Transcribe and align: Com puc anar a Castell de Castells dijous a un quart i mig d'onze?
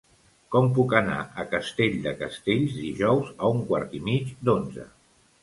Com 0.53 0.69
puc 0.77 0.95
anar 0.99 1.17
a 1.43 1.45
Castell 1.51 1.99
de 2.07 2.15
Castells 2.23 2.73
dijous 2.79 3.31
a 3.37 3.53
un 3.59 3.63
quart 3.69 3.95
i 4.01 4.03
mig 4.09 4.35
d'onze? 4.51 4.89